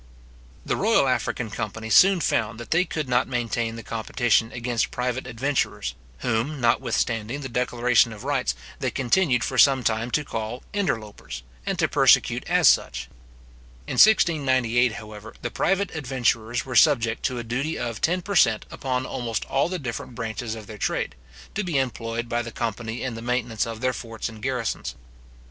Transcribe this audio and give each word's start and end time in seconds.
The 0.65 0.75
Royal 0.75 1.07
African 1.07 1.51
company 1.51 1.91
soon 1.91 2.21
found 2.21 2.59
that 2.59 2.71
they 2.71 2.85
could 2.85 3.07
not 3.07 3.27
maintain 3.27 3.75
the 3.75 3.83
competition 3.83 4.51
against 4.51 4.89
private 4.89 5.27
adventurers, 5.27 5.93
whom, 6.21 6.59
notwithstanding 6.59 7.41
the 7.41 7.47
declaration 7.49 8.11
of 8.11 8.23
rights, 8.23 8.55
they 8.79 8.89
continued 8.89 9.43
for 9.43 9.59
some 9.59 9.83
time 9.83 10.09
to 10.09 10.23
call 10.25 10.63
interlopers, 10.73 11.43
and 11.67 11.77
to 11.77 11.87
persecute 11.87 12.43
as 12.49 12.67
such. 12.67 13.09
In 13.85 13.93
1698, 14.01 14.93
however, 14.93 15.35
the 15.43 15.51
private 15.51 15.93
adventurers 15.95 16.65
were 16.65 16.75
subjected 16.75 17.21
to 17.25 17.37
a 17.37 17.43
duty 17.43 17.77
of 17.77 18.01
ten 18.01 18.23
per 18.23 18.35
cent. 18.35 18.65
upon 18.71 19.05
almost 19.05 19.45
all 19.45 19.69
the 19.69 19.77
different 19.77 20.15
branches 20.15 20.55
of 20.55 20.65
their 20.65 20.79
trade, 20.79 21.13
to 21.53 21.63
be 21.63 21.77
employed 21.77 22.27
by 22.27 22.41
the 22.41 22.51
company 22.51 23.03
in 23.03 23.13
the 23.13 23.21
maintenance 23.21 23.67
of 23.67 23.81
their 23.81 23.93
forts 23.93 24.29
and 24.29 24.41
garrisons. 24.41 24.95